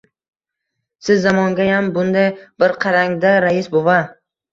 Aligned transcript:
Siz 1.07 1.17
zamongayam... 1.25 1.89
bunday 1.97 2.25
bir 2.63 2.73
qarang-da, 2.87 3.35
rais 3.47 3.71
bova. 3.77 3.99